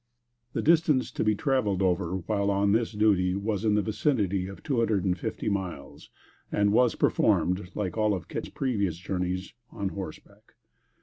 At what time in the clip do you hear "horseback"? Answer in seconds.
9.89-10.55